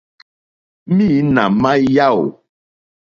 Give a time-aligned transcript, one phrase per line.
[0.95, 2.23] Mǐnà má yáò.